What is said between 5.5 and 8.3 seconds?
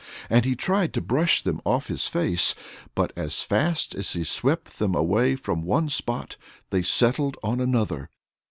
one spot they settled on another.